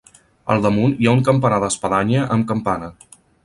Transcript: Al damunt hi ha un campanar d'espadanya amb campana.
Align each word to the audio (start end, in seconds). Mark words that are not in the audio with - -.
Al 0.53 0.63
damunt 0.65 0.95
hi 1.03 1.11
ha 1.11 1.13
un 1.19 1.21
campanar 1.29 1.61
d'espadanya 1.67 2.27
amb 2.37 2.51
campana. 2.55 2.93